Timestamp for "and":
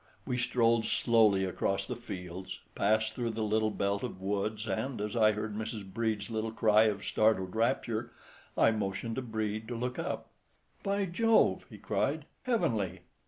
4.67-4.99